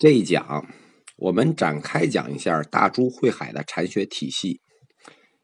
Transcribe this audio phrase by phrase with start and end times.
[0.00, 0.66] 这一讲，
[1.18, 4.62] 我们展开讲一下大珠慧海的禅学体系。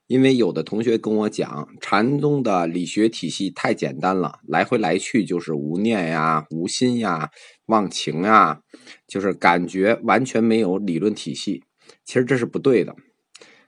[0.07, 7.29] 因为有的同学跟我讲，禅宗的理学体系太简单了，来回来去就是无念呀、无心呀、
[7.67, 8.61] 忘情呀，
[9.07, 11.63] 就是感觉完全没有理论体系。
[12.07, 12.97] 其实这是不对的。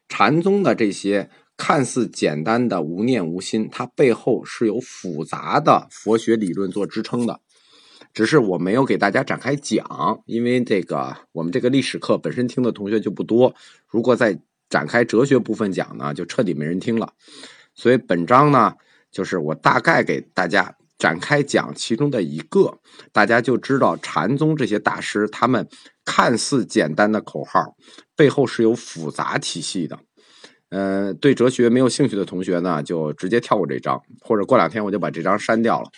[0.09, 1.29] 禅宗的这些
[1.59, 7.43] 看似简单的无念无心，它背后是有复杂的佛学理论做支撑的。
[8.13, 13.55] 只是我没有给大家展开讲，因为这个我们这个历史课本身听的同学就不多，
[13.87, 17.13] 如果再展开哲学部分讲呢，就彻底没人听了。
[17.75, 18.75] 所以本章呢，
[19.11, 22.79] 就是我大概给大家展开讲其中的一个，
[23.13, 25.69] 大家就知道禅宗这些大师他们
[26.05, 27.77] 看似简单的口号
[28.17, 29.99] 背后是有复杂体系的。
[30.71, 35.89] 呃，对哲学没有兴趣的同学呢，就直接跳过这章，或者过两天我就把这章删掉了。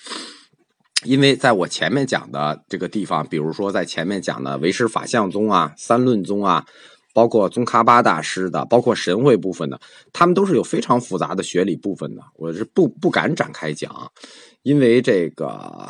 [1.04, 6.66] 因为在我前面讲的这个地方，比如说在前面讲的唯识法相宗啊、三论宗啊，
[7.14, 9.80] 包括宗喀巴大师的，包括神会部分的，
[10.12, 14.12] 他们都是有非常复杂的学理部分的，我是不不敢展开讲，
[14.62, 15.88] 因为这个，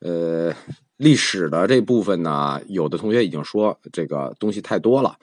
[0.00, 0.52] 呃，
[0.96, 5.16] 历史的这部分呢，有的同学已经说这个东西太多了。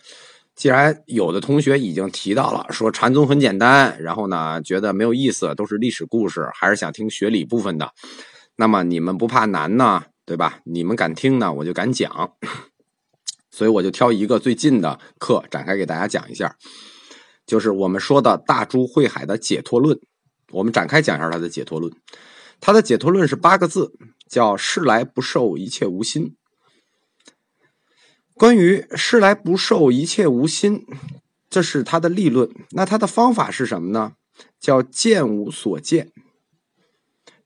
[0.56, 7.94] 既然有的同学已经提到了说禅宗很简单，然后呢觉得没有意思，都是历史故事，还是想听学理部分的。
[8.60, 10.60] 那么你们不怕难呢，对吧？
[10.66, 12.34] 你们敢听呢，我就敢讲。
[13.50, 16.58] 所以我就挑一个最近的课展开给大家讲一下，
[17.46, 19.98] 就是我们说的大珠慧海的解脱论。
[20.52, 21.94] 我们展开讲一下他的解脱论。
[22.60, 23.94] 他的解脱论是八个字，
[24.28, 26.36] 叫“世来不受一切无心”。
[28.36, 30.86] 关于“世来不受一切无心”，
[31.50, 32.50] 这是他的立论。
[32.72, 34.16] 那他的方法是什么呢？
[34.60, 36.12] 叫“见无所见”。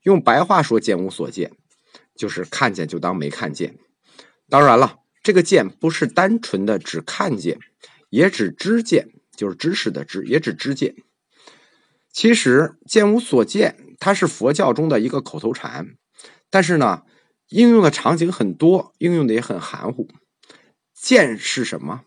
[0.04, 1.52] 用白话说，见无所见，
[2.14, 3.78] 就是看见就当没看见。
[4.50, 7.58] 当然了，这个见不是单纯的只看见，
[8.10, 10.94] 也指知见，就是知识的知，也指知见。
[12.12, 15.96] 其实见无所见，它是佛教中的一个口头禅，
[16.50, 17.04] 但是呢，
[17.48, 20.08] 应用的场景很多，应用的也很含糊。
[20.92, 22.02] 见是什么？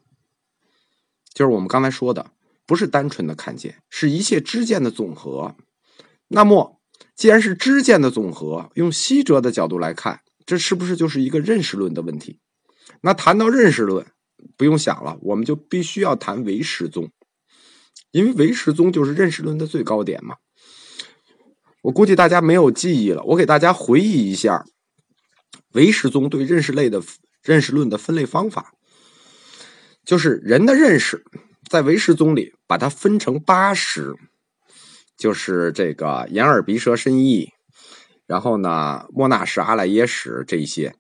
[1.34, 2.30] 就是我们刚才说的，
[2.68, 5.56] 不是单纯的看见，是一切知见的总和。
[6.28, 6.77] 那么。
[7.16, 12.40] 既然是知见的总和，用西哲的角度来看，这是不是就是一个认识论的问题？
[13.02, 14.06] 那谈到认识论，
[14.56, 17.10] 不用想了，我们就必须要谈唯识宗，
[18.12, 20.36] 因为唯识宗就是认识论的最高点嘛。
[21.82, 24.66] 我估计大家没有记忆了，我给大家回忆一下
[25.74, 27.02] 唯识宗对认识类的
[27.44, 28.74] 认识论的分类方法，
[30.06, 31.24] 就是人的认识，
[31.70, 34.16] 在唯识宗里把它分成八识。
[35.18, 37.50] 就是这个眼耳鼻舌身意，
[38.28, 40.96] 然后呢，莫那什、阿赖耶识这一些，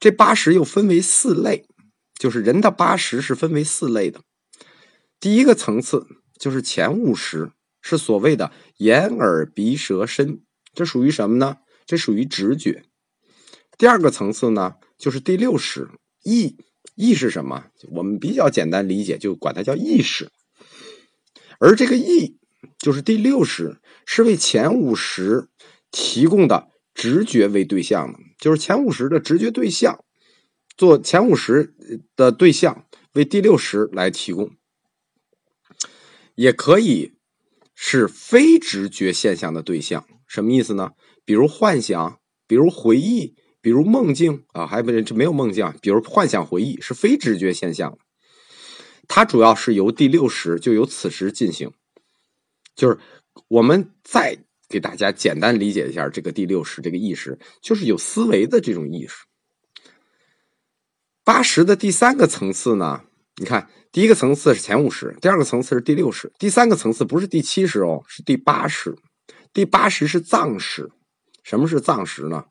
[0.00, 1.66] 这八识又分为四类，
[2.18, 4.22] 就是人的八识是分为四类的。
[5.20, 6.06] 第一个层次
[6.38, 7.52] 就是前五识，
[7.82, 10.40] 是所谓的眼耳鼻舌身，
[10.72, 11.58] 这属于什么呢？
[11.84, 12.84] 这属于直觉。
[13.76, 15.90] 第二个层次呢，就是第六识
[16.22, 16.56] 意，
[16.94, 17.66] 意是什么？
[17.90, 20.30] 我们比较简单理解，就管它叫意识。
[21.60, 22.37] 而这个意。
[22.88, 23.76] 就是第六识
[24.06, 25.50] 是为前五十
[25.90, 30.02] 提供的直觉为对象的，就是前五十的直觉对象，
[30.74, 31.74] 做前五十
[32.16, 34.52] 的对象为第六识来提供，
[36.34, 37.12] 也可以
[37.74, 40.06] 是非直觉现象的对象。
[40.26, 40.92] 什么意思呢？
[41.26, 47.98] 比如幻想，比如回忆，比如梦境啊，还不这没有梦境，比如幻想回忆是非直觉现象，
[49.06, 51.70] 它主要是由第六识就由此时进行。
[52.78, 52.96] 就是
[53.48, 59.24] 我们再给大家简单理解一下这个第六识这个意识，就是有思维的这种意识。
[61.24, 63.02] 八十的第三个层次呢，
[63.36, 68.96] 你看第一个层次是前五十，第二个层次是第六识，第三个层次不是第七识哦，是第八识。
[69.52, 70.88] 第八识是藏识。
[71.42, 72.44] 什么是藏识呢？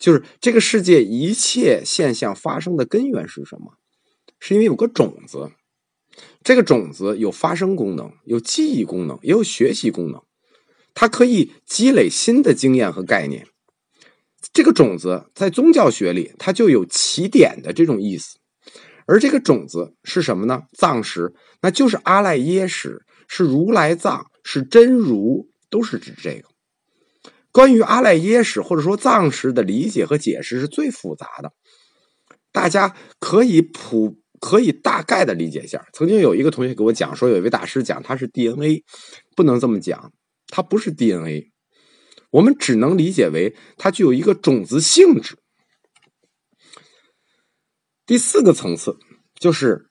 [0.00, 3.78] 就是这个世界一切现象发生的根源是什么？
[4.40, 5.52] 是因为有个种子。
[6.42, 10.22] 这个种子有发生功能，有记忆功能，也有学习功能。
[10.94, 13.46] 它可以积累新的经验和概念。
[14.52, 18.38] 这个种子在宗教学里，它就有起点的这种意思。
[19.06, 20.62] 而这个种子是什么呢？
[20.72, 26.48] 藏识，那就是阿赖耶识，是如来藏，是真如，都是指这个。
[27.52, 31.52] 关于阿赖耶识或者说藏识的理解和解释是最复杂的，
[32.50, 34.18] 大家可以普。
[34.40, 35.86] 可以大概的理解一下。
[35.92, 38.82] 曾经有一个同学给我讲说，有一位大师讲他是 DNA，
[39.36, 40.12] 不能这么讲，
[40.48, 41.52] 它不是 DNA，
[42.30, 45.36] 我们只能理解为它具有一个种子性质。
[48.06, 48.96] 第四个层次
[49.38, 49.90] 就是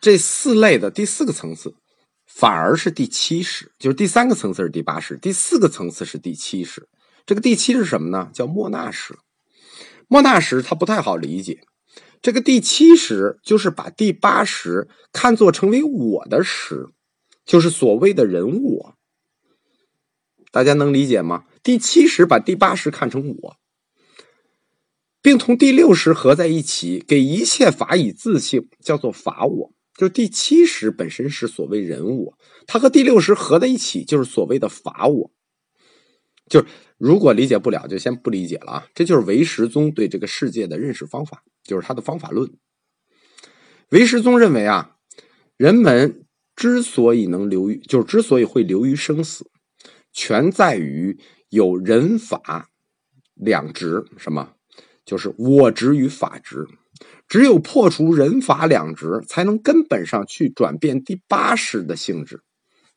[0.00, 1.74] 这四类的第四个层次，
[2.26, 6.86] 反而是第七识，就是第三个层次是第八识，第四个层次是第七识。
[7.24, 8.30] 这个第七是什么呢？
[8.34, 9.16] 叫莫纳识。
[10.08, 11.60] 莫纳识它不太好理解。
[12.24, 16.88] 这个第七识就是把第八识看作成为我的识，
[17.44, 18.94] 就是所谓的人我。
[20.50, 21.44] 大家能理解吗？
[21.62, 23.56] 第七识把第八识看成我。
[25.20, 29.72] 并同第六识合在一起，给一切法以自性，叫做法我。
[29.94, 35.30] 就第七识本身是所谓人我，它和第六识合在一起，就是所谓的法我。
[36.48, 36.66] 就是
[36.98, 38.86] 如果理解不了，就先不理解了啊。
[38.94, 42.50] 这就是唯识宗对这个世界的认识方法，就是他的方法论。
[43.90, 44.96] 唯识宗认为啊，
[45.56, 46.26] 人们
[46.56, 49.50] 之所以能流于，就是之所以会流于生死，
[50.12, 51.18] 全在于
[51.48, 52.70] 有人法
[53.34, 54.54] 两执，什么？
[55.04, 56.66] 就是我执与法执，
[57.28, 62.40] 只有破除人法两执，才能根本上去转变第八识的性质，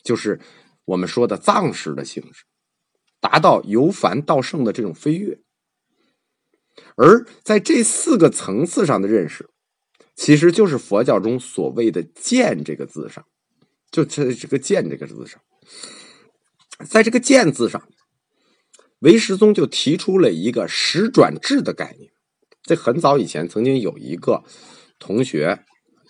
[0.03, 0.39] 就是
[0.85, 2.43] 我们说的藏识的性质，
[3.19, 5.39] 达到由凡到圣的这种飞跃。
[6.95, 9.49] 而在这四个层次上的认识，
[10.15, 13.25] 其实就是佛教中所谓的“见”这个字上，
[13.91, 15.41] 就这这个“见”这个字上，
[16.87, 17.87] 在这个“见”字上。
[19.01, 22.11] 唯识宗就提出了一个实转智的概念。
[22.63, 24.43] 在很早以前曾经有一个
[24.97, 25.63] 同学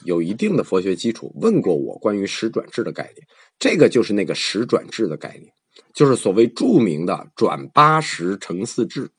[0.05, 3.27] 有一定的佛学基础，问过我关于实转智的概念。
[3.59, 5.51] 这个就是那个实转智的概念，
[5.97, 9.09] 就是所谓著名的转八十成四智。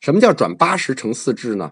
[0.00, 1.70] 什么叫转八十成四智呢？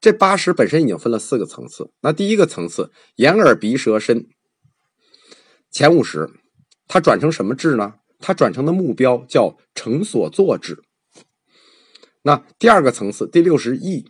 [0.00, 1.90] 这八十本身已经分了四个层次。
[2.00, 4.28] 那第一个层次，眼耳鼻舌身，
[5.70, 6.30] 前五十，
[6.88, 7.96] 它转成什么智呢？
[8.18, 10.82] 它转成的目标叫成所作智。
[12.22, 14.06] 那第二个层次，第六十意，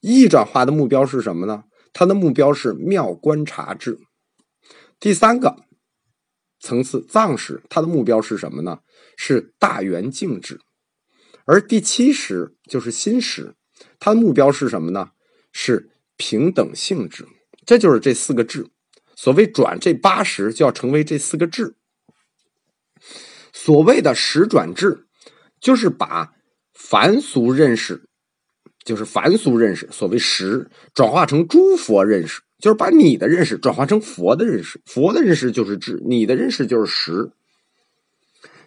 [0.00, 1.62] 意转化的目标是什么呢？
[1.92, 4.00] 它的目标是妙观察智。
[4.98, 5.63] 第三个
[6.64, 8.78] 层次藏识，它的目标是什么呢？
[9.18, 10.58] 是大圆净智。
[11.44, 13.54] 而第七识就是心识，
[13.98, 15.10] 它的目标是什么呢？
[15.52, 17.28] 是平等性质。
[17.66, 18.66] 这就是这四个智。
[19.14, 21.76] 所谓转这八十，就要成为这四个智。
[23.52, 25.06] 所谓的识转智，
[25.60, 26.32] 就是把
[26.72, 28.08] 凡俗认识，
[28.82, 34.80] 就是凡俗认识，所谓识，转化成诸佛认识，就是把你的认识转化成佛的认识。
[34.86, 37.30] 佛的认识就是智，你的认识就是实。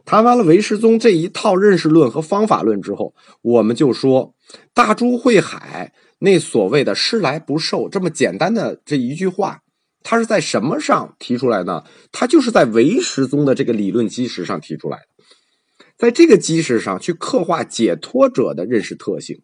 [0.06, 4.36] 谈完了唯识宗这一套认识论和方法论之后，我们就说
[4.76, 9.64] 大珠慧海那所谓的“施来不受”这么简单的这一句话。
[10.04, 11.84] 他是在什么上提出来呢？
[12.12, 19.42] 他就是在唯识宗的这个理论基石上提出来的，在这个基石上去刻画解脱者的认识特性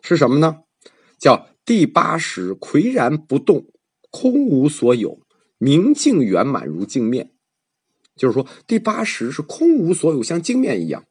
[0.00, 0.60] 是什么呢？
[1.18, 3.66] 叫第八识岿然不动，
[4.10, 5.20] 空无所有，
[5.58, 7.32] 明净圆满如镜面。
[8.16, 11.04] 就是说，第八识是空无所有，像镜面一样。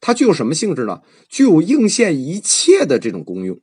[0.00, 1.02] 它具有什么性质呢？
[1.28, 3.60] 具有应现一切的这种功用。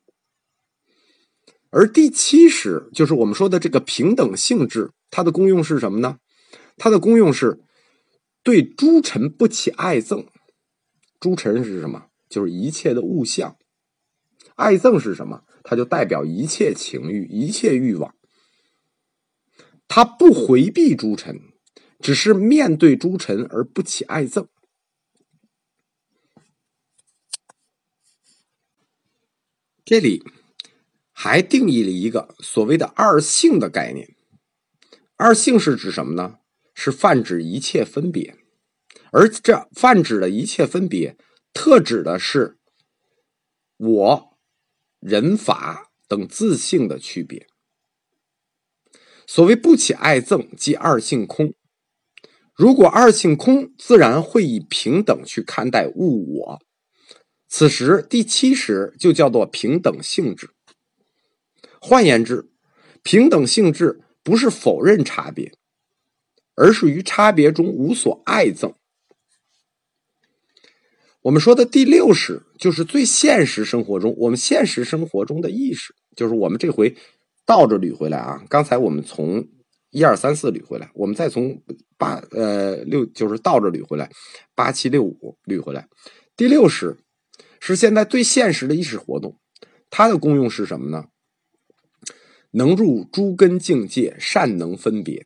[1.69, 6.17] 而第七识就是我们说的这个平等性质，它的功用是什么呢？
[6.77, 7.59] 它的功用是
[8.43, 10.27] 对诸尘不起爱憎。
[11.19, 12.05] 诸尘是什么？
[12.29, 13.57] 就是一切的物象。
[14.55, 15.41] 爱憎是什么？
[15.69, 18.15] 它就代表一切情欲、一切欲望。
[19.89, 21.41] 他不回避诸臣，
[21.99, 24.47] 只是面对诸臣而不起爱憎。
[29.83, 30.23] 这里。
[31.19, 34.15] 还定义了一个所谓的二性的概念。
[35.15, 36.37] 二性是指什么呢？
[36.75, 38.37] 是泛指一切分别，
[39.11, 41.17] 而这泛指的一切分别，
[41.53, 42.59] 特指的是
[43.77, 44.36] 我、
[44.99, 47.47] 人、法等自性的区别。
[49.25, 51.53] 所谓不起爱憎，即二性空。
[52.55, 56.59] 如果二性空，自然会以平等去看待物我。
[57.47, 60.49] 此时第七识就叫做平等性质。
[61.79, 62.49] 换言之，
[63.03, 65.53] 平等性质不是否认差别，
[66.55, 68.73] 而是于差别中无所爱憎。
[71.21, 76.95] 我们说的第六识，就是最现实生活中，我们现实生活中的意识，就是我们这回
[77.45, 78.43] 倒着捋回来啊。
[78.49, 79.47] 刚才我们从
[79.91, 81.61] 一二三四捋回来，我们再从
[81.97, 84.11] 八呃六，就是倒着捋回来，
[84.55, 85.87] 八七六五捋回来。
[86.35, 86.97] 第六识
[87.59, 89.39] 是现在最现实的意识活动，
[89.89, 91.05] 它的功用是什么呢？
[92.51, 95.25] 能入诸根境界，善能分别，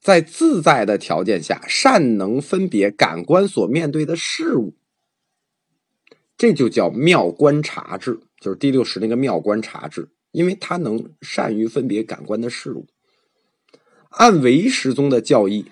[0.00, 4.76] 在自在的条件下，善能分别感官所面对的事物，
[6.40, 10.08] 这就叫妙观察智，就是第六识那个妙观察智。
[10.32, 12.86] 因为他能善于分别感官的事物。
[14.08, 15.66] 按唯识宗的教义，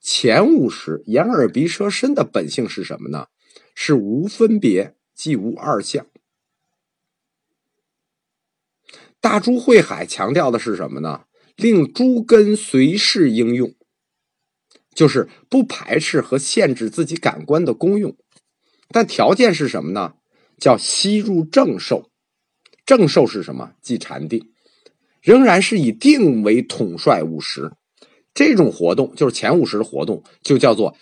[0.00, 3.26] 前五识眼耳鼻舌身的本性是什么呢？
[3.74, 6.06] 是无分别，即无二相。
[9.20, 11.24] 大珠慧海强调的是什么呢？
[11.56, 13.74] 令诸根随事应用，
[14.94, 18.16] 就是不排斥和限制自己感官的功用，
[18.88, 20.14] 但条件是什么呢？
[20.58, 22.10] 叫吸入正受。
[22.86, 23.72] 正受是什么？
[23.80, 24.52] 即禅定，
[25.22, 27.72] 仍然是以定为统帅五十。
[28.34, 30.96] 这种活动就是前五十的活动，就叫做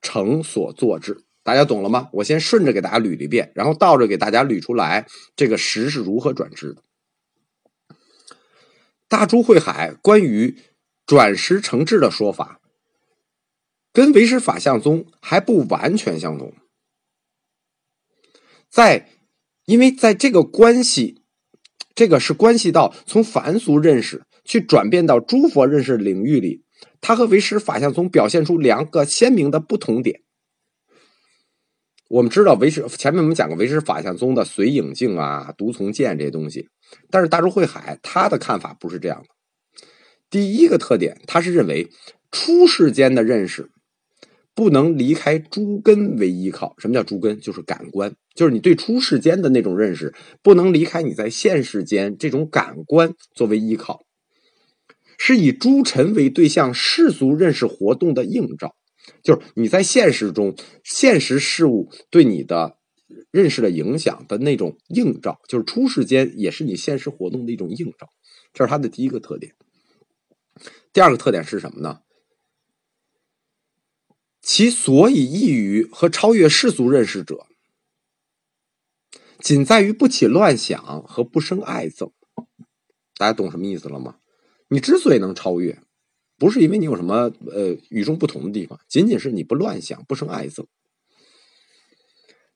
[0.00, 1.24] 成所作智。
[1.42, 2.08] 大家懂了吗？
[2.12, 6.82] 我先顺着给大家捋一遍，然后倒着给大家捋出来，这个识是如何转智的。
[9.08, 10.56] 大珠慧海关于
[11.06, 12.60] 转识成智的说法，
[13.92, 16.52] 跟唯识法相宗还不完全相同。
[18.70, 19.08] 在，
[19.64, 21.22] 因为在这个关系，
[21.94, 26.62] 这个是关系到从凡俗认识去转变到诸佛认识领域里，
[27.00, 30.20] 它和唯识法相宗表现出两个鲜明的不同点。
[32.08, 36.68] 我们知道唯识前面我们讲过唯识法相宗的随影镜啊、独从见这些东西。
[37.10, 39.28] 但是大珠慧海他的看法不是这样的。
[40.30, 41.90] 第一个特点，他是认为
[42.30, 43.70] 初世间的认识
[44.58, 46.74] 不能离开诸根为依靠。
[46.78, 47.38] 什么叫诸根？
[47.38, 50.12] 就是感官，就是你对初世间的那种认识
[50.42, 54.02] 不能离开你在现世间这种感官作为依靠，
[55.16, 58.74] 是以诸尘为对象世俗认识活动的映照，
[59.22, 62.76] 就是你在现实中现实事物对你的。
[63.30, 68.10] 认识的影响的那种映照，就是初世间也是你现实活动的一种映照，
[68.52, 69.54] 这是它的第一个特点。
[70.92, 72.00] 第二个特点是什么呢？
[74.48, 77.46] 其所以异于和超越世俗认识者，
[79.40, 82.12] 仅在于不起乱想和不生爱憎。
[83.16, 84.20] 大家懂什么意思了吗？
[84.68, 85.82] 你之所以能超越，
[86.38, 90.64] 不是因为你有什么呃与众不同的地方，仅仅是你不乱想，不生爱憎。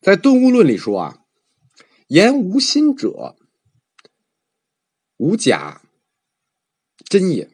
[0.00, 1.26] 在顿悟论里说啊，
[2.06, 3.36] 言无心者，
[5.18, 5.82] 无假
[7.04, 7.50] 真也；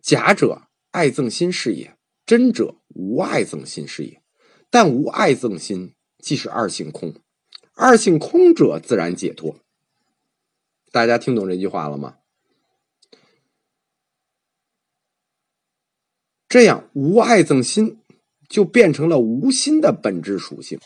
[0.00, 0.62] 假者
[0.92, 4.22] 爱憎心是也，真者无爱憎心是也。
[4.68, 7.14] 但无爱憎心，即是二性空。
[7.74, 9.56] 二性空者，自然解脱。
[10.92, 12.16] 大家听懂这句话了吗？
[16.48, 17.98] 这样无爱憎心，
[18.48, 20.78] 就变成了无心的本质属性。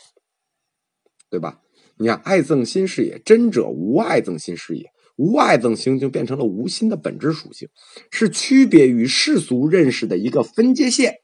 [1.29, 1.61] 对吧？
[1.97, 7.69] 你看，爱憎心是也，真者无爱憎心是也，无爱憎心就变成了无心的本质属性，
[8.11, 11.21] 是区别于世俗认识的一个分界线，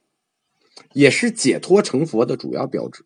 [0.94, 3.06] 也是解脱成佛的主要标志。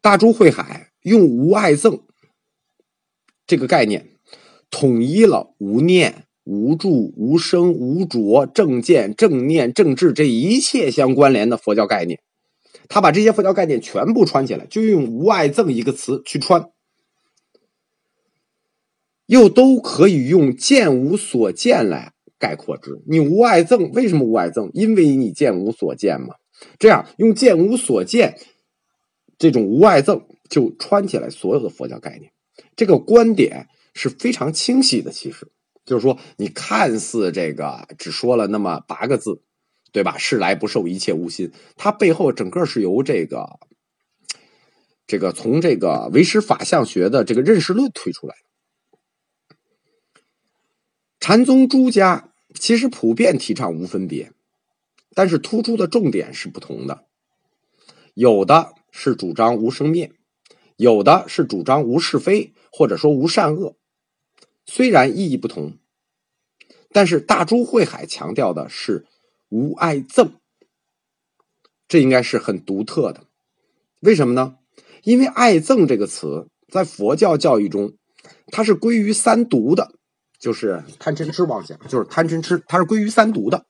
[0.00, 2.02] 大珠慧海用无爱憎
[3.46, 4.10] 这个概念，
[4.70, 12.20] 统一了无念、无住、无生、无着、正见、正念、正智这一切相关联的佛教概念。
[12.88, 16.70] 他把这些佛教概念全部串起来，就用“无爱憎”一个词去串，
[19.26, 23.02] 又都可以用“见无所见”来概括之。
[23.06, 24.70] 你无爱憎，为什么无爱憎？
[24.72, 26.34] 因为你见无所见嘛。
[26.78, 28.38] 这样用“见无所见”
[29.38, 32.32] 这种无爱憎，就穿起来所有的佛教概念。
[32.76, 35.10] 这个观点是非常清晰的。
[35.10, 35.50] 其实
[35.84, 39.42] 就是说，你看似这个只说了那么八个字。
[39.90, 40.18] 对吧？
[40.18, 41.50] 是来不受，一切无心。
[41.74, 43.58] 它背后整个是由这个，
[45.06, 48.47] 这个从这个唯识法相学的这个认识论推出来的。
[51.20, 54.32] 禅宗诸家其实普遍提倡无分别，
[55.14, 57.04] 但是突出的重点是不同的。
[58.14, 60.12] 有的是主张无生灭，
[60.76, 63.76] 有的是主张无是非，或者说无善恶。
[64.66, 65.78] 虽然意义不同，
[66.90, 69.06] 但是大珠慧海强调的是。
[69.50, 70.32] 无爱憎，
[71.88, 73.24] 这应该是很独特的。
[74.00, 74.58] 为什么呢？
[75.04, 77.94] 因为爱憎这个词在佛教教育中，
[78.48, 79.94] 它是归于三毒的，
[80.38, 83.66] 就是贪嗔痴妄想，就是贪嗔痴，它是归于三毒的。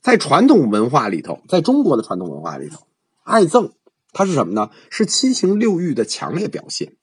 [0.00, 2.86] 在传统文化里头，在中国的传统文化里头，
[3.22, 3.72] 爱憎
[4.12, 4.70] 它是什么呢？
[4.90, 6.96] 是七情六欲的强烈表现。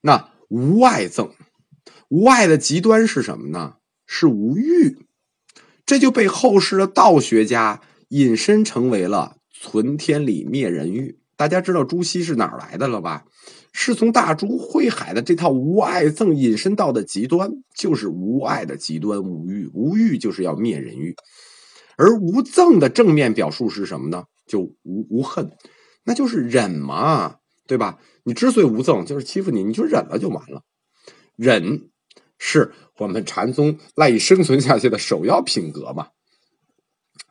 [0.00, 1.30] 那无爱憎，
[2.08, 3.76] 无爱的极端是什么呢？
[4.06, 4.98] 是无欲。
[5.84, 11.18] 这就被后世的道学家引申成为了存天理灭人欲。
[11.36, 13.24] 大家知道朱熹是哪儿来的了吧？
[13.78, 19.70] 是从大珠慧海的这套无爱憎引申到的极端，就是无爱的极端无欲。
[19.74, 21.14] 无欲就是要灭人欲，
[21.98, 24.24] 而无憎的正面表述是什么呢？
[24.46, 25.52] 就无无恨，
[26.04, 27.98] 那就是忍嘛，对吧？
[28.24, 30.62] 你之所以无憎，就是欺负你，你就忍了就完了。
[31.36, 31.90] 忍
[32.38, 36.08] 是我们禅宗赖以生存下去的首要品格嘛，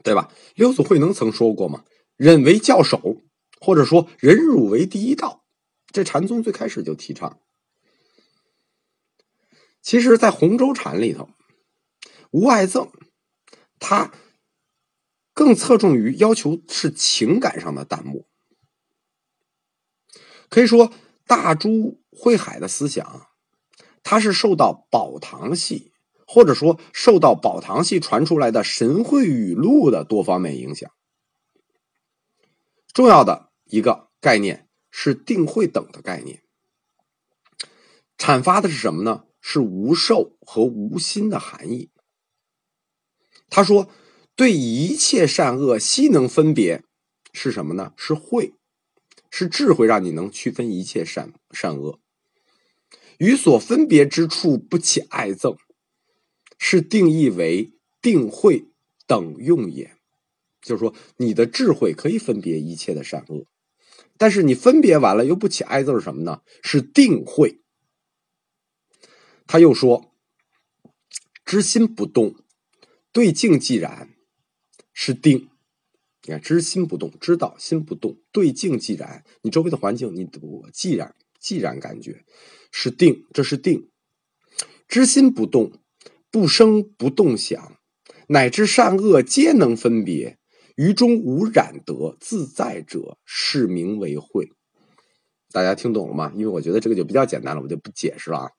[0.03, 0.29] 对吧？
[0.53, 1.83] 刘祖慧能曾说过嘛
[2.17, 3.17] ：“忍为教首，
[3.59, 5.41] 或者说忍辱为第一道。”
[5.95, 7.39] 这禅宗最开始就提倡。
[9.81, 11.29] 其实，在洪州禅里头，
[12.31, 12.89] 无爱憎，
[13.79, 14.11] 他
[15.33, 18.25] 更侧重于要求是情感上的淡漠。
[20.49, 20.91] 可以说，
[21.25, 23.27] 大珠慧海的思想。
[24.03, 25.93] 他是受到宝堂系，
[26.27, 30.91] 或者说受到宝堂系传出来的神会语录的多方面影响。
[32.91, 34.64] 重要的一个概念
[34.97, 36.41] 是定慧等的概念，
[38.17, 39.25] 阐发的是什么呢？
[39.41, 41.89] 是无受和无心的含义。
[43.49, 43.89] 他说，
[44.37, 46.85] 对一切善恶悉能分别，
[47.33, 47.93] 是什么呢？
[47.97, 48.53] 是慧，
[49.29, 51.99] 是智慧，让你能区分一切善善恶。
[53.17, 55.57] 与所分别之处不起爱憎，
[56.57, 58.69] 是定义为定慧
[59.05, 59.97] 等用也。
[60.61, 63.45] 就是说，你的智慧可以分别一切的善恶，
[64.17, 66.41] 但是你分别完了又不起爱憎是什么呢？
[66.63, 67.61] 是定慧。
[69.47, 70.11] 他又说，
[71.43, 72.35] 知心不动，
[73.11, 74.09] 对境即然，
[74.93, 75.49] 是定。
[76.23, 82.25] 你看，知心不动，知道心不动，对境即然，你周围的环境，你我既然既然感觉。
[82.71, 83.89] 是定，这是定。
[84.87, 85.71] 知心不动，
[86.31, 87.77] 不生不动想，
[88.29, 90.39] 乃至善恶皆能分别，
[90.75, 94.51] 于中无染得自在者，是名为慧。
[95.51, 96.31] 大家听懂了吗？
[96.35, 98.51] 因为我觉得这个就比较简单了，我就不解释了啊。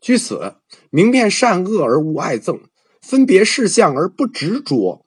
[0.00, 0.56] 据此，
[0.90, 2.62] 明辨善恶而无爱憎，
[3.00, 5.06] 分别事相而不执着，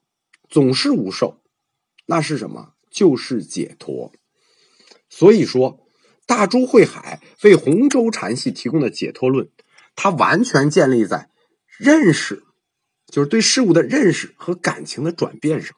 [0.50, 1.42] 总是无受，
[2.06, 2.74] 那是什么？
[2.90, 4.12] 就是解脱。
[5.10, 5.80] 所以说。
[6.26, 9.50] 大珠慧海为洪州禅系提供的解脱论，
[9.94, 11.30] 它完全建立在
[11.78, 12.46] 认识，
[13.08, 15.76] 就是对事物的认识和感情的转变上。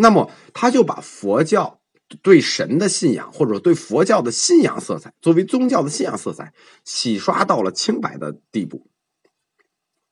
[0.00, 1.80] 那么，他就把佛教
[2.22, 8.88] 对神的信仰，或者对佛教的信仰色彩，作为宗教的信仰色彩，洗刷到了清白的地步。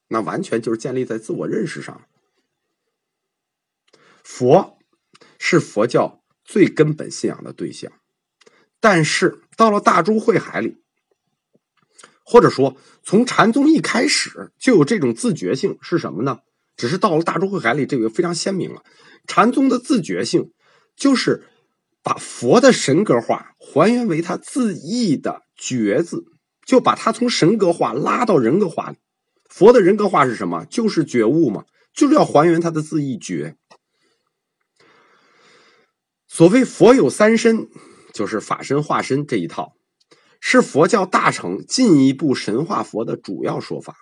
[0.08, 2.02] 那完全就是建立在自我认识上。
[4.24, 4.76] 佛
[5.38, 7.92] 是佛教最根本信仰的对象。
[8.80, 10.82] 但是到了大珠慧海里，
[12.24, 16.40] 或者说从禅宗一开始就有这种自觉性，是什么呢？
[16.76, 18.82] 只是到了大珠慧海里，这个非常鲜明了。
[19.26, 20.52] 禅宗的自觉性
[20.96, 21.44] 就是
[22.02, 26.24] 把佛的神格化还原为他自意的觉字，
[26.64, 28.94] 就把他从神格化拉到人格化。
[29.48, 30.64] 佛的人格化是什么？
[30.66, 33.56] 就是觉悟嘛，就是要还原他的自意觉。
[36.28, 37.68] 所谓佛有三身。
[38.14, 39.74] 就是法身化身这一套，
[40.40, 43.98] 是佛教大乘进一步神化佛的主要说法。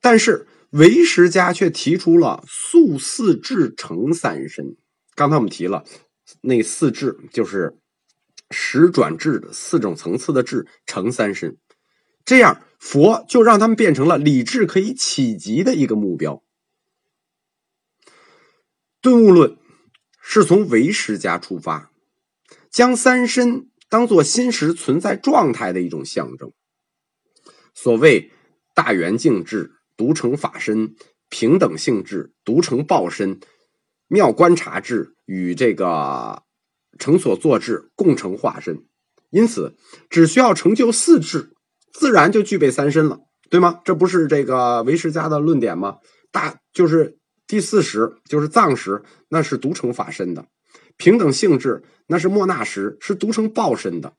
[0.00, 4.76] 但是唯识家却提出了素四智成三身。
[5.14, 5.84] 刚才我们提了
[6.40, 7.78] 那四智，就是
[8.50, 11.56] 十转智的四种层次的智成三身，
[12.24, 16.42] 这样佛就让他们变成了理智可以企及的一个目标。
[19.00, 19.56] 顿悟论
[20.20, 21.90] 是从唯识家出发。
[22.70, 26.52] 将三身当做心识存在状态的一种象征。
[27.74, 28.30] 所谓
[28.74, 30.94] 大圆净智独成法身，
[31.28, 33.40] 平等性质独成报身，
[34.06, 36.44] 妙观察智与这个
[36.98, 38.86] 成所作智共成化身。
[39.28, 39.76] 因此，
[40.08, 41.50] 只需要成就四智，
[41.92, 43.18] 自然就具备三身了，
[43.50, 43.80] 对吗？
[43.84, 45.98] 这不是这个唯识家的论点吗？
[46.30, 50.46] 大就是第四识，就是藏识，那是独成法身的。
[50.96, 54.14] 平等性质，那是莫那什，是独成报身的。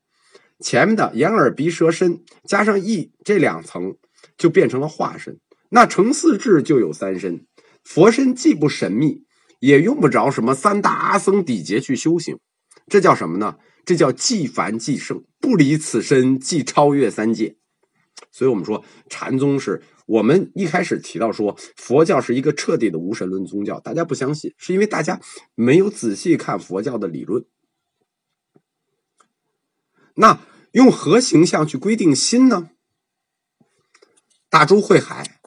[0.60, 3.96] 前面的眼耳鼻舌身加上意这两层，
[4.36, 5.40] 就变成了化身。
[5.70, 7.46] 那成四智就有三身。
[7.82, 9.24] 佛身既不神秘，
[9.58, 12.38] 也用不着什么三大阿僧底劫去修行。
[12.86, 13.56] 这叫什么呢？
[13.86, 17.56] 这叫既凡既圣，不离此身，即超越三界。
[18.30, 19.82] 所以我们说禅宗是。
[20.06, 25.20] 我们一开始提到说佛教是一个彻底的无神论宗教，大家不相信，是因为大家
[25.54, 27.44] 没有仔细看佛教的理论。
[30.16, 30.40] 那
[30.72, 32.70] 用何形象去规定心呢？
[34.48, 35.39] 大珠慧海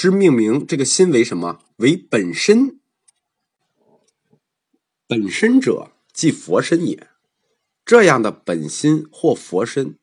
[0.00, 1.58] 之命名这个心为什么？
[1.76, 2.80] 为本身。
[5.06, 7.08] 本身者，即佛身也。
[7.84, 9.98] 这样的本心或佛身，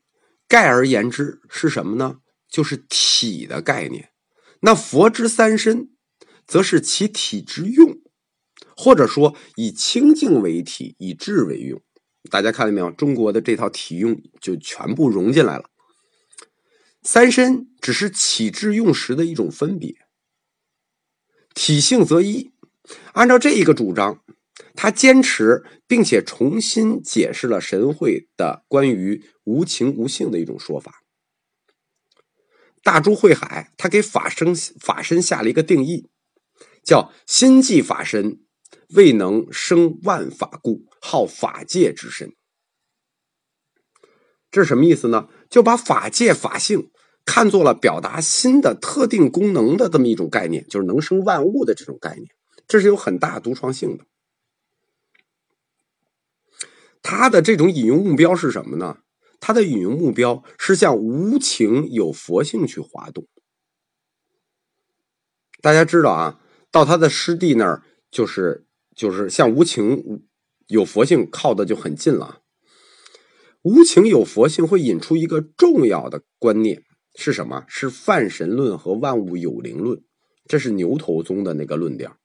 [0.47, 2.19] 概而言之是什么呢？
[2.47, 4.11] 就是体的概念，
[4.59, 5.89] 那佛之三身，
[6.45, 7.99] 则是其体之用，
[8.75, 11.81] 或者说以清净为体，以智为用。
[12.29, 12.91] 大家看到没有？
[12.91, 15.71] 中国的这套体用就全部融进来了。
[17.03, 19.95] 三身只是起至用时的一种分别，
[21.53, 22.51] 体性则一。
[23.13, 24.23] 按照这一个主张，
[24.75, 31.03] 他坚持并且重新解释了神会的关于无情无性的一种说法。
[32.83, 36.07] 大珠慧海，他给法身法身下了一个定义，
[36.83, 38.39] 叫心即法身，
[38.91, 42.36] 未能生万法故，号法界之身。
[44.57, 45.27] 这是什么意思呢？
[45.51, 46.89] 就把法界法性
[47.23, 52.27] 看作了表达心的特定功能的这么一种概念，就是能生万物的这种概念。
[52.67, 54.05] 这是有很大独创性的。
[57.03, 58.97] 他的这种引用目标是什么呢？
[59.39, 63.27] 他的引用目标是向无情有佛性去滑动。
[65.61, 66.39] 大家知道啊，
[66.71, 68.65] 到他的师弟那儿，就是
[68.95, 70.25] 就是向无情
[70.65, 72.41] 有佛性靠的就很近了。
[73.61, 76.83] 无情有佛性会引出一个重要的观念
[77.15, 77.65] 是什么？
[77.67, 80.01] 是泛神论和万物有灵论。
[80.45, 82.17] 这是牛头宗的那个论调。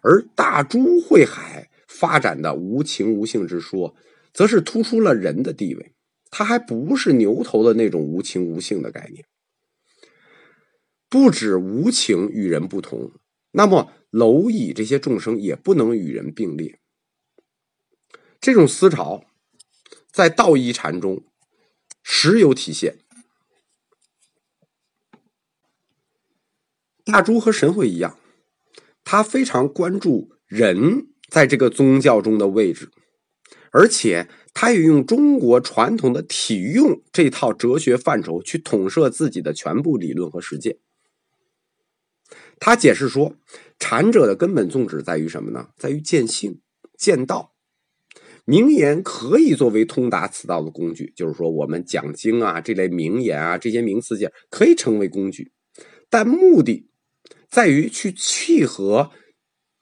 [0.00, 3.94] 而大珠慧海发展的无情无性之说，
[4.32, 5.92] 则是突出了人的地位。
[6.30, 9.24] 它还不是牛头的那种无情无性的概念。
[11.08, 13.12] 不止无情与人不同，
[13.52, 16.80] 那么蝼蚁这些众生也不能与人并列。
[18.40, 19.24] 这种思潮
[20.14, 21.24] 在道一禅中
[22.04, 22.98] 时有体现。
[27.04, 28.16] 大珠和神会一样。
[29.02, 32.90] 他非常关注人在这个宗教中的位置，
[33.70, 40.78] 而且他也用中国传统的体用这套哲学范畴去统摄自己的全部理论和实践。
[42.58, 43.36] 他解释说，
[43.78, 45.70] 禅者的根本宗旨在于什么呢？
[45.76, 46.62] 在于见性、
[46.96, 47.53] 见道。
[48.44, 55.52] 名言可以作为通达此道的工具，就是说，我们讲经啊，这类名言啊，这些名词件可以成为工具，
[56.08, 56.90] 但目的。
[57.48, 59.12] 在于去契合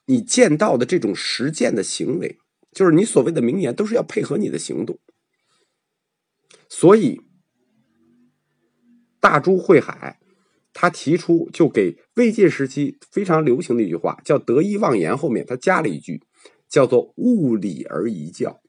[0.05, 2.37] 你见到的这种实践的行为，
[2.71, 4.99] 就是你所谓的名言，都是要配合你的行动。
[6.69, 7.19] 所以，
[9.19, 10.19] 大珠慧海
[10.71, 16.21] 他提出，就给魏晋时期非常流行的一句话，叫“得意忘言”，后面他加了一句，
[16.73, 18.59] 叫做“悟理而一教”，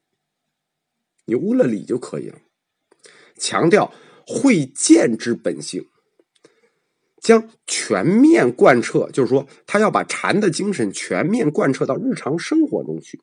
[1.24, 2.38] 你悟了理就可以了，
[3.38, 3.94] 强调
[4.26, 5.86] 会见之本性。
[7.18, 13.22] 将全面贯彻，就是说，他要把禅的精神全面贯彻到日常生活中去，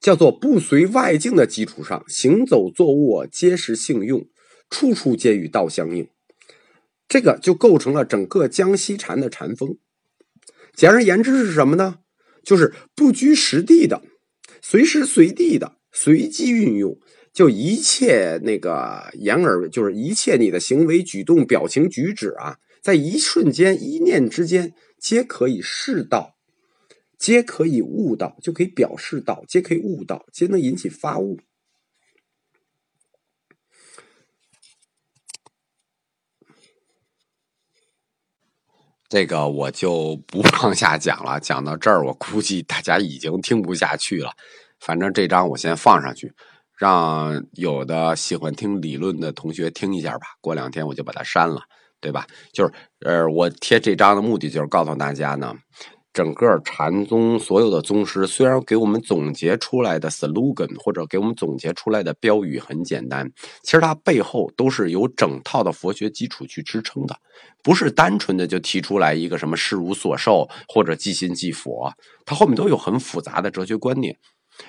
[0.00, 4.28] 叫做不随外境的基础上，行走坐卧皆是性用，
[4.68, 6.10] 处处皆与道相应。
[7.06, 9.78] 这个就构成了整个江西禅的禅风。
[10.74, 12.00] 简而言之是什么呢？
[12.46, 14.02] 就是不拘实地的，
[14.62, 16.96] 随时随地的随机运用。
[17.34, 26.36] 就一切那个言而，就是一切你的行为举动、表情举止啊，在一瞬间、一念之间，皆可以示道，
[27.18, 31.38] 皆可以悟道，就可以表示道，皆可以悟道，皆能引起发悟。
[39.08, 44.32] 这个我就不 往下讲了，讲到这儿，我估计大家已经听不下去了。
[44.80, 46.32] 反正这章我先放上去。
[46.78, 51.62] 让有的喜欢听理论的同学听一下吧，过两天我就把它删了，
[52.02, 52.26] 对吧？
[52.52, 55.54] 就是，呃，我贴这张的目的就是告诉大家呢，
[56.16, 63.30] 整个禅宗所有的宗师虽然给我们总结出来的 slogan 或者给我们总结出来的标语很简单，
[63.62, 67.14] 其实它背后都是有整套的佛学基础去支撑的，
[67.62, 71.92] 不是单纯的就提出来一个什么事无所受或者即心即佛，
[72.24, 74.16] 它后面都有很复杂的哲学观念。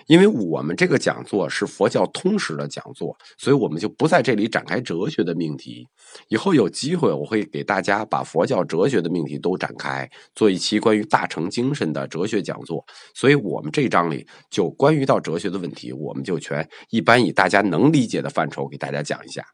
[0.08, 5.88] 因为我们这个讲座是佛教通识的讲座，所以我们就不在这里展开哲学的命题。
[6.30, 12.86] 以后有机会，我会给大家把佛教哲学的命题都展开，做一期关于大乘精神的哲学讲座。
[13.14, 19.46] 所以我们这章里就关于到哲学的问题，我们就全一般以大家能理解的范畴给大家讲一下。